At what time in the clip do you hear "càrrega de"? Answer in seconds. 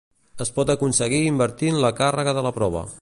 2.01-2.45